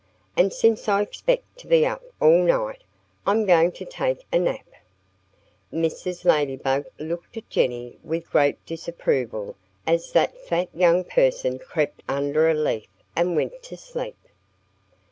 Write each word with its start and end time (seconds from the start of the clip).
And 0.35 0.51
since 0.51 0.89
I 0.89 1.03
expect 1.03 1.59
to 1.59 1.67
be 1.67 1.85
up 1.85 2.01
all 2.19 2.41
night, 2.41 2.81
I'm 3.27 3.45
going 3.45 3.71
to 3.73 3.85
take 3.85 4.25
a 4.33 4.39
nap." 4.39 4.65
Mrs. 5.71 6.25
Ladybug 6.25 6.85
looked 6.97 7.37
at 7.37 7.47
Jennie 7.51 7.99
with 8.03 8.31
great 8.31 8.57
disapproval 8.65 9.55
as 9.85 10.11
that 10.13 10.35
fat 10.35 10.69
young 10.73 11.03
person 11.03 11.59
crept 11.59 12.01
under 12.09 12.49
a 12.49 12.55
leaf 12.55 12.87
and 13.15 13.35
went 13.35 13.61
to 13.61 13.77
sleep. 13.77 14.17